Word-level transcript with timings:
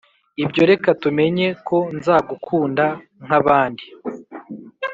ibyo 0.43 0.61
reka 0.71 0.89
tumenye 1.01 1.47
ko 1.67 1.77
nzagukunda 1.97 2.85
nkabandi. 3.25 3.85